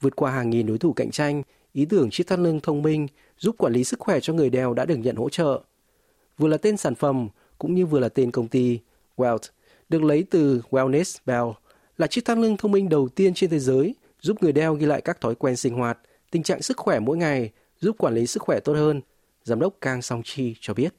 Vượt 0.00 0.16
qua 0.16 0.30
hàng 0.30 0.50
nghìn 0.50 0.66
đối 0.66 0.78
thủ 0.78 0.92
cạnh 0.92 1.10
tranh, 1.10 1.42
ý 1.72 1.84
tưởng 1.84 2.10
chiếc 2.10 2.26
thắt 2.26 2.38
lưng 2.38 2.60
thông 2.62 2.82
minh 2.82 3.06
giúp 3.38 3.54
quản 3.58 3.72
lý 3.72 3.84
sức 3.84 4.00
khỏe 4.00 4.20
cho 4.20 4.32
người 4.32 4.50
đeo 4.50 4.74
đã 4.74 4.84
được 4.84 4.96
nhận 4.96 5.16
hỗ 5.16 5.28
trợ. 5.28 5.60
Vừa 6.38 6.48
là 6.48 6.56
tên 6.56 6.76
sản 6.76 6.94
phẩm 6.94 7.28
cũng 7.58 7.74
như 7.74 7.86
vừa 7.86 8.00
là 8.00 8.08
tên 8.08 8.30
công 8.30 8.48
ty, 8.48 8.78
Welt 9.16 9.38
được 9.88 10.02
lấy 10.02 10.24
từ 10.30 10.62
Wellness 10.70 11.18
Bell, 11.26 11.48
là 11.98 12.06
chiếc 12.06 12.24
thắt 12.24 12.38
lưng 12.38 12.56
thông 12.56 12.72
minh 12.72 12.88
đầu 12.88 13.08
tiên 13.08 13.34
trên 13.34 13.50
thế 13.50 13.58
giới 13.58 13.94
giúp 14.21 14.43
người 14.43 14.51
đeo 14.51 14.73
ghi 14.73 14.85
lại 14.85 15.01
các 15.01 15.21
thói 15.21 15.35
quen 15.35 15.55
sinh 15.55 15.73
hoạt, 15.73 15.99
tình 16.31 16.43
trạng 16.43 16.61
sức 16.61 16.77
khỏe 16.77 16.99
mỗi 16.99 17.17
ngày, 17.17 17.51
giúp 17.79 17.95
quản 17.99 18.13
lý 18.13 18.27
sức 18.27 18.43
khỏe 18.43 18.59
tốt 18.59 18.73
hơn. 18.73 19.01
Giám 19.43 19.59
đốc 19.59 19.73
Kang 19.81 20.01
Song 20.01 20.21
Chi 20.25 20.55
cho 20.59 20.73
biết. 20.73 20.89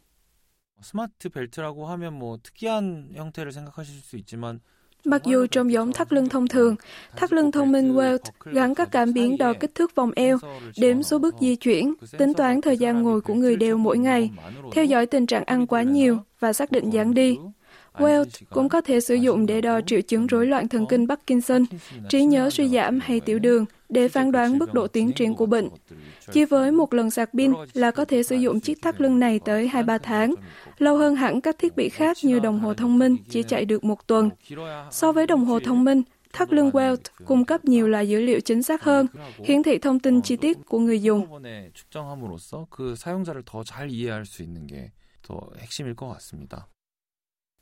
스마트 0.83 1.31
벨트라고 1.31 1.87
하면 1.87 2.13
뭐 2.13 2.39
특이한 2.43 3.09
형태를 3.15 3.51
생각하실 3.51 4.01
수 4.03 4.17
있지만 4.17 4.61
Mặc 5.05 5.25
dù 5.25 5.47
trông 5.47 5.73
giống 5.73 5.93
thắt 5.93 6.13
lưng 6.13 6.29
thông 6.29 6.49
thường, 6.49 6.77
thắt 7.17 7.33
lưng 7.33 7.53
thông 7.53 7.73
minh 7.73 7.95
Welt 7.95 8.19
gắn 8.45 8.75
các 8.75 8.89
cảm 8.93 9.13
biến 9.13 9.39
đo 9.39 9.53
kích 9.61 9.75
thước 9.75 9.95
vòng 9.95 10.11
eo, 10.17 10.39
đếm 10.77 11.03
số 11.03 11.19
bước 11.19 11.35
di 11.41 11.57
chuyển, 11.57 11.95
tính 12.19 12.35
toán 12.35 12.61
thời 12.61 12.77
gian 12.77 13.03
ngồi 13.03 13.21
của 13.21 13.35
người 13.35 13.57
đeo 13.57 13.79
mỗi 13.79 13.99
ngày, 13.99 14.31
theo 14.73 14.85
dõi 14.85 15.07
tình 15.07 15.27
trạng 15.27 15.45
ăn 15.45 15.67
quá 15.67 15.83
nhiều 15.83 16.19
và 16.41 16.53
xác 16.53 16.73
định 16.73 16.91
dáng 16.91 17.15
đi. 17.15 17.39
Welt 17.94 18.26
cũng 18.50 18.70
có 18.70 18.82
thể 18.82 19.00
sử 19.00 19.16
dụng 19.16 19.46
để 19.46 19.62
đo 19.62 19.82
triệu 19.82 20.02
chứng 20.02 20.28
rối 20.28 20.48
loạn 20.48 20.68
thần 20.68 20.86
kinh 20.90 21.08
Parkinson, 21.08 21.66
trí 22.10 22.26
nhớ 22.26 22.50
suy 22.50 22.70
giảm 22.70 23.00
hay 23.00 23.20
tiểu 23.20 23.40
đường 23.40 23.66
để 23.90 24.08
phán 24.08 24.32
đoán 24.32 24.58
mức 24.58 24.74
độ 24.74 24.88
tiến 24.88 25.12
triển 25.12 25.36
của 25.36 25.46
bệnh. 25.46 25.70
Chỉ 26.32 26.46
với 26.46 26.72
một 26.72 26.94
lần 26.94 27.10
sạc 27.10 27.30
pin 27.34 27.54
là 27.74 27.92
có 27.92 28.06
thể 28.06 28.24
sử 28.24 28.36
dụng 28.36 28.60
chiếc 28.60 28.82
thắt 28.82 29.02
lưng 29.02 29.20
này 29.20 29.40
tới 29.40 29.70
2-3 29.74 30.00
tháng, 30.04 30.36
lâu 30.78 30.98
hơn 30.98 31.16
hẳn 31.16 31.42
các 31.42 31.56
thiết 31.58 31.76
bị 31.76 31.90
khác 31.90 32.18
như 32.24 32.40
đồng 32.40 32.60
hồ 32.60 32.74
thông 32.74 33.00
minh 33.00 33.18
chỉ 33.30 33.44
chạy 33.44 33.66
được 33.66 33.84
một 33.84 34.08
tuần. 34.08 34.30
So 34.92 35.12
với 35.12 35.28
đồng 35.28 35.46
hồ 35.46 35.60
thông 35.60 35.84
minh, 35.84 36.04
Thắt 36.34 36.54
lưng 36.54 36.70
Welt 36.70 36.98
cung 37.26 37.46
cấp 37.46 37.66
nhiều 37.66 37.88
loại 37.88 38.10
dữ 38.10 38.22
liệu 38.22 38.40
chính 38.40 38.64
xác 38.64 38.84
hơn, 38.84 39.08
hiển 39.46 39.64
thị 39.64 39.78
thông 39.78 40.00
tin 40.00 40.22
chi 40.22 40.36
tiết 40.36 40.58
của 40.66 40.80
người 40.80 41.02
dùng. 41.02 41.26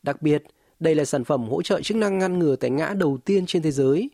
Đặc 0.04 0.22
biệt, 0.22 0.44
đây 0.80 0.96
là 0.96 1.06
sản 1.06 1.24
phẩm 1.24 1.50
hỗ 1.50 1.62
trợ 1.62 1.82
chức 1.82 1.98
năng 1.98 2.18
ngăn 2.18 2.40
ngừa 2.40 2.56
té 2.56 2.70
ngã 2.70 2.94
đầu 2.98 3.18
tiên 3.26 3.46
trên 3.46 3.62
thế 3.62 3.72
giới. 3.72 4.10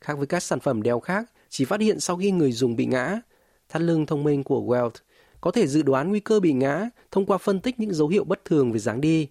Khác 0.00 0.18
với 0.18 0.26
các 0.26 0.42
sản 0.42 0.60
phẩm 0.60 0.82
đeo 0.82 1.00
khác, 1.00 1.30
chỉ 1.48 1.64
phát 1.64 1.80
hiện 1.80 2.00
sau 2.00 2.16
khi 2.16 2.30
người 2.30 2.52
dùng 2.52 2.76
bị 2.76 2.86
ngã. 2.86 3.20
Thắt 3.68 3.82
lưng 3.82 4.06
thông 4.06 4.24
minh 4.24 4.44
của 4.44 4.60
Welt 4.60 4.90
có 5.40 5.50
thể 5.50 5.66
dự 5.66 5.82
đoán 5.82 6.10
nguy 6.10 6.20
cơ 6.20 6.40
bị 6.40 6.52
ngã 6.52 6.88
thông 7.10 7.26
qua 7.26 7.38
phân 7.38 7.60
tích 7.60 7.80
những 7.80 7.94
dấu 7.94 8.08
hiệu 8.08 8.24
bất 8.24 8.44
thường 8.44 8.72
về 8.72 8.78
dáng 8.78 9.00
đi. 9.00 9.28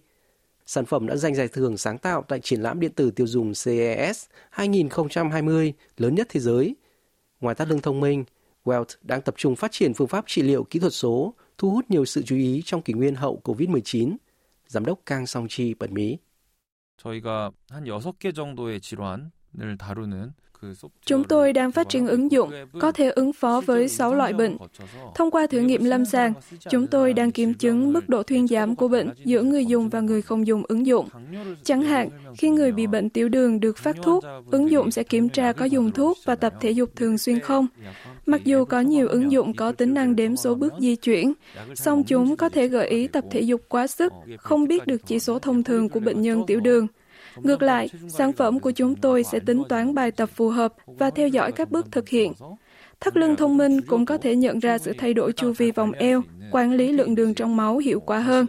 Sản 0.66 0.84
phẩm 0.86 1.06
đã 1.06 1.16
giành 1.16 1.34
giải 1.34 1.48
thưởng 1.48 1.76
sáng 1.76 1.98
tạo 1.98 2.24
tại 2.28 2.40
triển 2.40 2.62
lãm 2.62 2.80
điện 2.80 2.92
tử 2.92 3.10
tiêu 3.10 3.26
dùng 3.26 3.52
CES 3.64 4.24
2020 4.50 5.72
lớn 5.96 6.14
nhất 6.14 6.26
thế 6.30 6.40
giới. 6.40 6.76
Ngoài 7.40 7.54
thắt 7.54 7.68
lưng 7.68 7.80
thông 7.80 8.00
minh, 8.00 8.24
Welt 8.64 8.84
đang 9.02 9.22
tập 9.22 9.34
trung 9.38 9.56
phát 9.56 9.72
triển 9.72 9.94
phương 9.94 10.08
pháp 10.08 10.24
trị 10.28 10.42
liệu 10.42 10.64
kỹ 10.64 10.78
thuật 10.78 10.92
số, 10.92 11.34
thu 11.58 11.70
hút 11.70 11.84
nhiều 11.88 12.04
sự 12.04 12.22
chú 12.22 12.36
ý 12.36 12.62
trong 12.64 12.82
kỷ 12.82 12.92
nguyên 12.92 13.14
hậu 13.14 13.40
COVID-19. 13.44 14.16
Giám 14.70 14.84
đốc 14.84 15.02
Kang 15.06 15.26
Song 15.26 15.48
Chi 15.48 15.74
bật 15.74 15.90
mí. 15.90 16.18
저희가 16.96 17.50
한 17.70 17.84
6개 17.84 18.32
정도의 18.34 18.80
질환을 18.80 19.76
다루는 19.78 20.32
Chúng 21.04 21.24
tôi 21.24 21.52
đang 21.52 21.72
phát 21.72 21.88
triển 21.88 22.06
ứng 22.06 22.32
dụng 22.32 22.50
có 22.80 22.92
thể 22.92 23.10
ứng 23.10 23.32
phó 23.32 23.62
với 23.66 23.88
6 23.88 24.14
loại 24.14 24.32
bệnh. 24.32 24.56
Thông 25.14 25.30
qua 25.30 25.46
thử 25.46 25.60
nghiệm 25.60 25.84
lâm 25.84 26.04
sàng, 26.04 26.32
chúng 26.70 26.86
tôi 26.86 27.12
đang 27.12 27.30
kiểm 27.30 27.54
chứng 27.54 27.92
mức 27.92 28.08
độ 28.08 28.22
thuyên 28.22 28.48
giảm 28.48 28.76
của 28.76 28.88
bệnh 28.88 29.10
giữa 29.24 29.42
người 29.42 29.66
dùng 29.66 29.88
và 29.88 30.00
người 30.00 30.22
không 30.22 30.46
dùng 30.46 30.62
ứng 30.68 30.86
dụng. 30.86 31.08
Chẳng 31.62 31.82
hạn, 31.82 32.08
khi 32.38 32.48
người 32.48 32.72
bị 32.72 32.86
bệnh 32.86 33.08
tiểu 33.08 33.28
đường 33.28 33.60
được 33.60 33.78
phát 33.78 33.96
thuốc, 34.02 34.24
ứng 34.50 34.70
dụng 34.70 34.90
sẽ 34.90 35.02
kiểm 35.02 35.28
tra 35.28 35.52
có 35.52 35.64
dùng 35.64 35.90
thuốc 35.92 36.18
và 36.24 36.34
tập 36.34 36.54
thể 36.60 36.70
dục 36.70 36.96
thường 36.96 37.18
xuyên 37.18 37.40
không. 37.40 37.66
Mặc 38.26 38.44
dù 38.44 38.64
có 38.64 38.80
nhiều 38.80 39.08
ứng 39.08 39.32
dụng 39.32 39.54
có 39.54 39.72
tính 39.72 39.94
năng 39.94 40.16
đếm 40.16 40.36
số 40.36 40.54
bước 40.54 40.72
di 40.78 40.96
chuyển, 40.96 41.32
song 41.74 42.04
chúng 42.04 42.36
có 42.36 42.48
thể 42.48 42.68
gợi 42.68 42.88
ý 42.88 43.06
tập 43.06 43.24
thể 43.30 43.40
dục 43.40 43.60
quá 43.68 43.86
sức, 43.86 44.12
không 44.38 44.68
biết 44.68 44.86
được 44.86 45.06
chỉ 45.06 45.18
số 45.18 45.38
thông 45.38 45.62
thường 45.62 45.88
của 45.88 46.00
bệnh 46.00 46.22
nhân 46.22 46.42
tiểu 46.46 46.60
đường. 46.60 46.86
Ngược 47.42 47.62
lại, 47.62 47.88
sản 48.08 48.32
phẩm 48.32 48.60
của 48.60 48.70
chúng 48.70 48.94
tôi 48.94 49.24
sẽ 49.24 49.38
tính 49.38 49.62
toán 49.68 49.94
bài 49.94 50.10
tập 50.10 50.30
phù 50.34 50.48
hợp 50.48 50.74
và 50.86 51.10
theo 51.10 51.28
dõi 51.28 51.52
các 51.52 51.70
bước 51.70 51.86
thực 51.92 52.08
hiện. 52.08 52.32
Thắt 53.00 53.16
lưng 53.16 53.36
thông 53.36 53.56
minh 53.56 53.80
cũng 53.80 54.06
có 54.06 54.18
thể 54.18 54.36
nhận 54.36 54.58
ra 54.58 54.78
sự 54.78 54.92
thay 54.98 55.14
đổi 55.14 55.32
chu 55.32 55.52
vi 55.52 55.70
vòng 55.70 55.92
eo, 55.92 56.22
quản 56.52 56.72
lý 56.72 56.92
lượng 56.92 57.14
đường 57.14 57.34
trong 57.34 57.56
máu 57.56 57.78
hiệu 57.78 58.00
quả 58.00 58.18
hơn. 58.18 58.46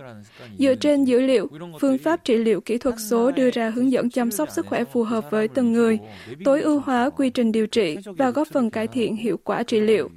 Dựa 0.60 0.76
trên 0.76 1.04
dữ 1.04 1.22
liệu, 1.22 1.48
phương 1.80 1.98
pháp 1.98 2.24
trị 2.24 2.38
liệu 2.38 2.62
kỹ 2.62 2.78
thuật 2.78 2.96
số 3.10 3.32
đưa 3.32 3.52
ra 3.52 3.70
hướng 3.70 3.92
dẫn 3.92 4.10
chăm 4.10 4.32
sóc 4.32 4.50
sức 4.52 4.66
khỏe 4.66 4.84
phù 4.84 5.04
hợp 5.04 5.32
với 5.32 5.48
từng 5.48 5.74
người, 5.74 6.00
tối 6.46 6.62
ưu 6.62 6.80
hóa 6.80 7.10
quy 7.10 7.30
trình 7.30 7.52
điều 7.52 7.68
trị 7.68 7.98
và 8.18 8.30
góp 8.30 8.48
phần 8.48 8.70
cải 8.70 8.88
thiện 8.88 9.16
hiệu 9.16 9.38
quả 9.44 9.64
trị 9.64 9.80
liệu. 9.80 10.10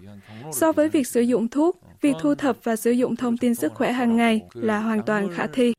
So 0.53 0.73
với 0.73 0.89
việc 0.89 1.07
sử 1.07 1.21
dụng 1.21 1.49
thuốc, 1.49 1.81
việc 2.01 2.15
thu 2.21 2.35
thập 2.35 2.57
và 2.63 2.77
sử 2.77 2.91
dụng 2.91 3.17
thông 3.17 3.37
tin 3.37 3.55
sức 3.55 3.75
khỏe 3.75 3.93
hàng 3.93 4.17
ngày 4.17 4.41
là 4.55 4.79
hoàn 4.79 5.03
toàn 5.03 5.33
khả 5.33 5.47
thi. 5.47 5.73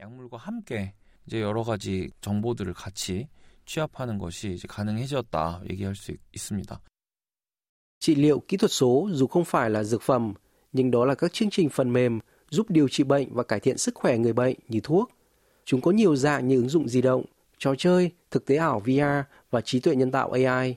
이제 1.26 1.40
여러 1.40 1.62
가지 1.62 2.10
정보들을 2.20 2.74
같이 2.74 3.28
취합하는 3.64 4.18
것이 4.18 4.52
이제 4.54 4.66
가능해졌다 4.68 5.62
얘기할 5.70 5.94
수 5.94 6.12
있습니다. 6.32 6.80
Trị 8.00 8.14
liệu 8.14 8.40
kỹ 8.48 8.56
thuật 8.56 8.70
số 8.70 9.08
dù 9.12 9.26
không 9.26 9.44
phải 9.44 9.70
là 9.70 9.84
dược 9.84 10.02
phẩm, 10.02 10.34
nhưng 10.72 10.90
đó 10.90 11.04
là 11.04 11.14
các 11.14 11.32
chương 11.32 11.50
trình 11.50 11.68
phần 11.68 11.92
mềm 11.92 12.20
giúp 12.50 12.70
điều 12.70 12.88
trị 12.88 13.04
bệnh 13.04 13.34
và 13.34 13.42
cải 13.42 13.60
thiện 13.60 13.78
sức 13.78 13.94
khỏe 13.94 14.18
người 14.18 14.32
bệnh 14.32 14.56
như 14.68 14.80
thuốc. 14.82 15.10
Chúng 15.64 15.80
có 15.80 15.90
nhiều 15.90 16.16
dạng 16.16 16.48
như 16.48 16.56
ứng 16.56 16.68
dụng 16.68 16.88
di 16.88 17.02
động, 17.02 17.24
trò 17.58 17.74
chơi, 17.78 18.10
thực 18.30 18.46
tế 18.46 18.56
ảo 18.56 18.80
VR 18.80 19.28
và 19.50 19.60
trí 19.60 19.80
tuệ 19.80 19.96
nhân 19.96 20.10
tạo 20.10 20.30
AI. 20.30 20.76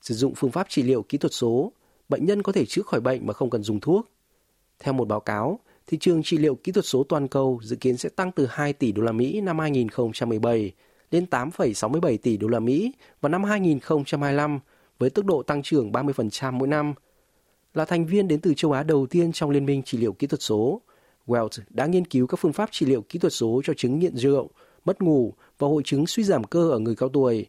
Sử 0.00 0.14
dụng 0.14 0.34
phương 0.36 0.50
pháp 0.50 0.66
trị 0.68 0.82
liệu 0.82 1.02
kỹ 1.02 1.18
thuật 1.18 1.32
số, 1.32 1.72
bệnh 2.08 2.26
nhân 2.26 2.42
có 2.42 2.52
thể 2.52 2.66
chữa 2.66 2.82
khỏi 2.82 3.00
bệnh 3.00 3.26
mà 3.26 3.32
không 3.32 3.50
cần 3.50 3.62
dùng 3.62 3.80
thuốc. 3.80 4.06
Theo 4.78 4.94
một 4.94 5.08
báo 5.08 5.20
cáo, 5.20 5.60
thị 5.87 5.97
trường 6.01 6.23
trị 6.23 6.37
liệu 6.37 6.55
kỹ 6.55 6.71
thuật 6.71 6.85
số 6.85 7.03
toàn 7.03 7.27
cầu 7.27 7.59
dự 7.63 7.75
kiến 7.75 7.97
sẽ 7.97 8.09
tăng 8.09 8.31
từ 8.31 8.47
2 8.49 8.73
tỷ 8.73 8.91
đô 8.91 9.03
la 9.03 9.11
Mỹ 9.11 9.41
năm 9.41 9.59
2017 9.59 10.71
lên 11.11 11.25
8,67 11.31 12.17
tỷ 12.17 12.37
đô 12.37 12.47
la 12.47 12.59
Mỹ 12.59 12.91
vào 13.21 13.29
năm 13.29 13.43
2025 13.43 14.59
với 14.99 15.09
tốc 15.09 15.25
độ 15.25 15.43
tăng 15.43 15.61
trưởng 15.61 15.91
30% 15.91 16.53
mỗi 16.53 16.67
năm. 16.67 16.93
Là 17.73 17.85
thành 17.85 18.05
viên 18.05 18.27
đến 18.27 18.39
từ 18.39 18.53
châu 18.53 18.71
Á 18.71 18.83
đầu 18.83 19.05
tiên 19.05 19.31
trong 19.31 19.49
Liên 19.49 19.65
minh 19.65 19.83
trị 19.83 19.97
liệu 19.97 20.13
kỹ 20.13 20.27
thuật 20.27 20.41
số, 20.41 20.81
Welch 21.27 21.61
đã 21.69 21.85
nghiên 21.85 22.05
cứu 22.05 22.27
các 22.27 22.39
phương 22.39 22.53
pháp 22.53 22.69
trị 22.71 22.85
liệu 22.85 23.01
kỹ 23.01 23.19
thuật 23.19 23.33
số 23.33 23.61
cho 23.65 23.73
chứng 23.73 23.99
nghiện 23.99 24.17
rượu, 24.17 24.49
mất 24.85 25.01
ngủ 25.01 25.33
và 25.59 25.67
hội 25.67 25.83
chứng 25.85 26.07
suy 26.07 26.23
giảm 26.23 26.43
cơ 26.43 26.69
ở 26.69 26.79
người 26.79 26.95
cao 26.95 27.09
tuổi. 27.09 27.45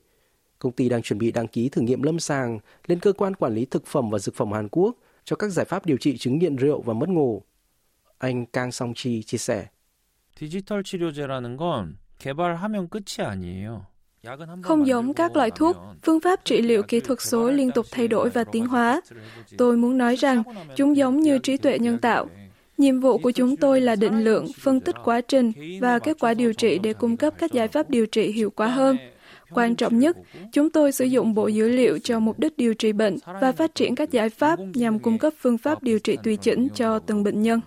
Công 0.59 0.73
ty 0.73 0.89
đang 0.89 1.03
chuẩn 1.03 1.19
bị 1.19 1.33
đăng 1.33 1.49
ký 1.49 1.69
thử 1.69 1.83
nghiệm 1.83 2.03
lâm 2.03 2.19
sàng 2.19 2.59
lên 2.87 3.01
cơ 3.01 3.13
quan 3.13 3.35
quản 3.35 3.55
lý 3.55 3.65
thực 3.65 3.87
phẩm 3.87 4.11
và 4.11 4.19
dược 4.19 4.35
phẩm 4.35 4.53
Hàn 4.53 4.69
Quốc 4.69 4.97
cho 5.25 5.37
các 5.37 5.49
giải 5.49 5.67
pháp 5.67 5.87
điều 5.87 5.97
trị 5.97 6.17
chứng 6.17 6.39
nghiện 6.39 6.57
rượu 6.57 6.83
và 6.83 6.95
mất 6.95 7.09
ngủ. 7.09 7.43
Anh 8.18 8.46
Kang 8.46 8.72
Song 8.72 8.94
Chi 8.96 9.24
chia 9.24 9.38
sẻ. 9.38 9.70
디지털 10.36 10.84
치료제라는 10.84 11.58
건 11.58 11.98
개발하면 12.18 12.90
끝이 12.90 13.22
아니에요. 13.22 13.86
Không 14.62 14.88
giống 14.88 15.14
các 15.14 15.36
loại 15.36 15.52
thuốc, 15.52 15.78
phương 16.04 16.20
pháp 16.20 16.46
trị 16.46 16.62
liệu 16.62 16.84
kỹ 16.84 17.00
thuật 17.00 17.22
số 17.22 17.52
liên 17.52 17.72
tục 17.72 17.86
thay 17.92 18.08
đổi 18.08 18.30
và 18.30 18.44
tiến 18.44 18.68
hóa. 18.68 19.02
Tôi 19.58 19.78
muốn 19.78 19.98
nói 19.98 20.16
rằng 20.16 20.44
chúng 20.76 20.98
giống 20.98 21.20
như 21.20 21.40
trí 21.40 21.58
tuệ 21.58 21.80
nhân 21.80 21.98
tạo. 21.98 22.28
Nhiệm 22.78 23.00
vụ 23.00 23.18
của 23.18 23.32
chúng 23.32 23.56
tôi 23.56 23.82
là 23.82 23.96
định 23.96 24.24
lượng, 24.24 24.48
phân 24.60 24.80
tích 24.80 24.96
quá 25.04 25.22
trình 25.22 25.52
và 25.82 26.00
kết 26.00 26.18
quả 26.20 26.34
điều 26.34 26.54
trị 26.54 26.80
để 26.80 26.94
cung 26.94 27.18
cấp 27.18 27.34
các 27.38 27.52
giải 27.52 27.68
pháp 27.68 27.90
điều 27.90 28.06
trị 28.06 28.32
hiệu 28.32 28.50
quả 28.50 28.68
hơn. 28.68 28.98
Quan 29.52 29.76
trọng 29.76 30.00
nhất, 30.00 30.18
chúng 30.52 30.70
tôi 30.70 30.92
sử 30.92 31.06
dụng 31.06 31.34
bộ 31.34 31.48
dữ 31.48 31.70
liệu 31.70 32.00
cho 32.00 32.20
mục 32.20 32.40
đích 32.40 32.58
điều 32.58 32.74
trị 32.74 32.94
bệnh 32.94 33.18
và 33.42 33.52
phát 33.52 33.76
triển 33.76 33.96
các 33.96 34.12
giải 34.12 34.30
pháp 34.30 34.60
nhằm 34.74 35.00
cung 35.00 35.18
cấp 35.18 35.34
phương 35.40 35.58
pháp 35.58 35.84
điều 35.84 36.00
trị 36.00 36.18
tùy 36.24 36.38
chỉnh 36.38 36.68
cho 36.76 37.00
từng 37.00 37.24
bệnh 37.24 37.42
nhân. 37.42 37.60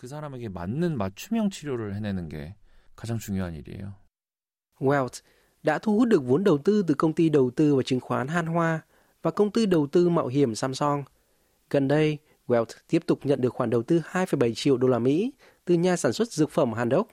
그 0.00 0.06
사람에게 0.06 0.48
맞는 0.48 0.96
맞춤형 0.98 1.50
치료를 1.50 1.94
해내는 1.94 2.28
게 2.28 2.54
가장 2.94 3.18
중요한 3.18 3.54
일이에요. 3.54 3.94
Welt 4.78 5.22
đã 5.62 5.78
thu 5.78 5.98
hút 5.98 6.08
được 6.08 6.24
vốn 6.24 6.44
đầu 6.44 6.58
tư 6.58 6.82
từ 6.86 6.94
công 6.94 7.12
ty 7.12 7.28
đầu 7.28 7.50
tư 7.50 7.74
và 7.74 7.82
chứng 7.82 8.00
khoán 8.00 8.28
Han 8.28 8.46
Hoa 8.46 8.80
và 9.22 9.30
công 9.30 9.50
ty 9.50 9.66
đầu 9.66 9.86
tư 9.86 10.08
mạo 10.08 10.26
hiểm 10.26 10.54
Samsung. 10.54 11.04
Gần 11.70 11.88
đây, 11.88 12.18
Welt 12.46 12.64
tiếp 12.88 13.02
tục 13.06 13.20
nhận 13.22 13.40
được 13.40 13.54
khoản 13.54 13.70
đầu 13.70 13.82
tư 13.82 14.00
2,7 14.12 14.54
triệu 14.54 14.76
đô 14.76 14.88
la 14.88 14.98
Mỹ 14.98 15.32
từ 15.64 15.74
nhà 15.74 15.96
sản 15.96 16.12
xuất 16.12 16.32
dược 16.32 16.50
phẩm 16.50 16.72
Hàn 16.72 16.88
Đốc. 16.88 17.08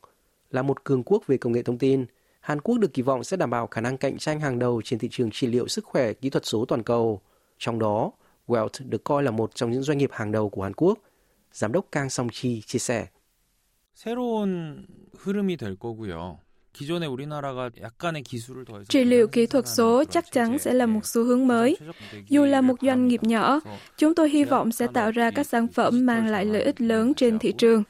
Là 0.52 0.62
một 0.62 0.84
cường 0.84 1.04
quốc 1.04 1.28
về 1.28 1.38
công 1.38 1.54
nghệ 1.54 1.64
thông 1.64 1.78
tin, 1.78 2.06
Hàn 2.40 2.62
Quốc 2.62 2.78
được 2.78 2.94
kỳ 2.94 3.02
vọng 3.02 3.24
sẽ 3.24 3.38
đảm 3.38 3.50
bảo 3.50 3.68
khả 3.68 3.82
năng 3.82 3.98
cạnh 3.98 4.18
tranh 4.18 4.40
hàng 4.40 4.60
đầu 4.60 4.82
trên 4.86 5.00
thị 5.00 5.08
trường 5.12 5.32
trị 5.32 5.48
liệu 5.48 5.68
sức 5.68 5.86
khỏe 5.86 6.14
kỹ 6.14 6.30
thuật 6.30 6.46
số 6.46 6.66
toàn 6.66 6.84
cầu. 6.84 7.22
Trong 7.58 7.80
đó, 7.80 8.12
Welt 8.48 8.90
được 8.90 9.04
coi 9.04 9.24
là 9.24 9.32
một 9.32 9.56
trong 9.56 9.72
những 9.72 9.84
doanh 9.84 9.98
nghiệp 9.98 10.10
hàng 10.14 10.32
đầu 10.32 10.50
của 10.50 10.64
Hàn 10.64 10.74
Quốc 10.74 11.00
Giám 11.52 11.72
đốc 11.72 11.86
Kang 11.92 12.10
Song 12.10 12.30
Chi 12.32 12.62
chia 12.62 12.80
sẻ. 12.80 13.08
새로운 13.96 14.88
흐름이 15.18 15.58
될 15.58 15.76
거고요. 15.76 16.40
Trị 18.90 19.04
liệu 19.04 19.28
kỹ 19.28 19.46
thuật 19.46 19.68
số 19.68 20.04
chắc 20.04 20.32
chắn 20.32 20.60
sẽ 20.60 20.74
là 20.74 20.86
một 20.86 21.06
xu 21.06 21.24
hướng 21.24 21.48
mới. 21.48 21.78
Dù 22.30 22.46
là 22.46 22.62
một 22.62 22.76
doanh 22.82 23.08
nghiệp 23.08 23.24
nhỏ, 23.24 23.60
chúng 23.98 24.16
tôi 24.16 24.30
hy 24.30 24.44
vọng 24.44 24.72
sẽ 24.72 24.88
tạo 24.94 25.12
ra 25.12 25.32
các 25.32 25.48
sản 25.48 25.68
phẩm 25.68 26.06
mang 26.06 26.28
lại 26.28 26.46
lợi 26.46 26.62
ích 26.64 26.82
lớn 26.82 27.14
trên 27.14 27.40
thị 27.40 27.54
trường. 27.58 27.84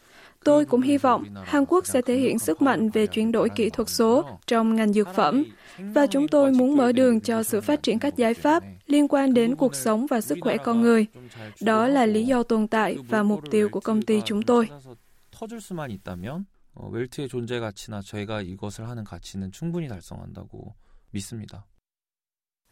Tôi 0.43 0.65
cũng 0.65 0.81
hy 0.81 0.97
vọng 0.97 1.23
Hàn 1.43 1.65
Quốc 1.65 1.87
sẽ 1.87 2.01
thể 2.01 2.15
hiện 2.15 2.39
sức 2.39 2.61
mạnh 2.61 2.89
về 2.89 3.07
chuyển 3.07 3.31
đổi 3.31 3.49
kỹ 3.49 3.69
thuật 3.69 3.89
số 3.89 4.25
trong 4.47 4.75
ngành 4.75 4.93
dược 4.93 5.07
phẩm 5.15 5.43
và 5.79 6.07
chúng 6.07 6.27
tôi 6.27 6.51
muốn 6.51 6.77
mở 6.77 6.91
đường 6.91 7.21
cho 7.21 7.43
sự 7.43 7.61
phát 7.61 7.83
triển 7.83 7.99
các 7.99 8.17
giải 8.17 8.33
pháp 8.33 8.63
liên 8.87 9.07
quan 9.07 9.33
đến 9.33 9.55
cuộc 9.55 9.75
sống 9.75 10.05
và 10.09 10.21
sức 10.21 10.37
khỏe 10.41 10.57
con 10.57 10.81
người. 10.81 11.05
Đó 11.61 11.87
là 11.87 12.05
lý 12.05 12.25
do 12.25 12.43
tồn 12.43 12.67
tại 12.67 12.97
và 13.09 13.23
mục 13.23 13.41
tiêu 13.51 13.69
của 13.69 13.79
công 13.79 14.01
ty 14.01 14.21
chúng 14.25 14.41
tôi. 14.41 14.69
터줄 15.33 15.59
수만 15.61 15.91
있다면 15.91 16.45
어, 16.75 16.89
웰트의 16.89 17.27
존재 17.27 17.59
가치나 17.59 18.01
저희가 18.01 18.41
이것을 18.41 18.87
하는 18.87 19.03
가치는 19.03 19.51
충분히 19.51 19.87
달성한다고 19.87 20.73
믿습니다. 21.11 21.65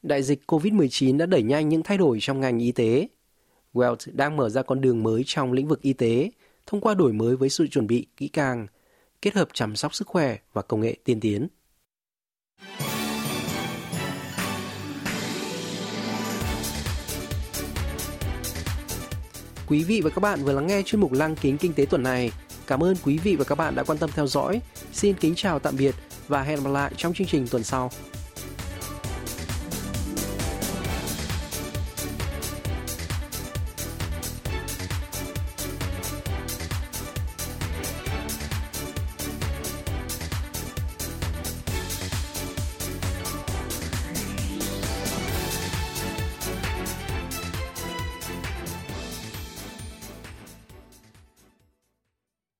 Đại 0.03 0.23
dịch 0.23 0.41
COVID-19 0.47 1.17
đã 1.17 1.25
đẩy 1.25 1.43
nhanh 1.43 1.69
những 1.69 1.83
thay 1.83 1.97
đổi 1.97 2.17
trong 2.21 2.39
ngành 2.39 2.59
y 2.59 2.71
tế. 2.71 3.07
Welt 3.73 3.95
đang 4.13 4.37
mở 4.37 4.49
ra 4.49 4.61
con 4.61 4.81
đường 4.81 5.03
mới 5.03 5.23
trong 5.25 5.53
lĩnh 5.53 5.67
vực 5.67 5.81
y 5.81 5.93
tế 5.93 6.29
thông 6.66 6.80
qua 6.80 6.94
đổi 6.94 7.12
mới 7.12 7.36
với 7.36 7.48
sự 7.48 7.66
chuẩn 7.66 7.86
bị 7.86 8.06
kỹ 8.16 8.28
càng, 8.28 8.66
kết 9.22 9.34
hợp 9.34 9.48
chăm 9.52 9.76
sóc 9.76 9.94
sức 9.94 10.08
khỏe 10.08 10.38
và 10.52 10.62
công 10.62 10.80
nghệ 10.80 10.96
tiên 11.04 11.20
tiến. 11.20 11.48
Quý 19.66 19.84
vị 19.84 20.00
và 20.04 20.10
các 20.10 20.20
bạn 20.20 20.44
vừa 20.44 20.52
lắng 20.52 20.66
nghe 20.66 20.82
chuyên 20.82 21.00
mục 21.00 21.12
Lăng 21.12 21.36
kính 21.36 21.58
kinh 21.58 21.72
tế 21.72 21.86
tuần 21.86 22.02
này. 22.02 22.30
Cảm 22.66 22.82
ơn 22.82 22.96
quý 23.04 23.18
vị 23.18 23.36
và 23.36 23.44
các 23.44 23.54
bạn 23.54 23.74
đã 23.74 23.82
quan 23.82 23.98
tâm 23.98 24.10
theo 24.14 24.26
dõi. 24.26 24.60
Xin 24.92 25.16
kính 25.16 25.34
chào 25.36 25.58
tạm 25.58 25.76
biệt 25.76 25.94
và 26.28 26.42
hẹn 26.42 26.64
gặp 26.64 26.70
lại 26.70 26.92
trong 26.96 27.14
chương 27.14 27.26
trình 27.26 27.46
tuần 27.50 27.62
sau. 27.62 27.90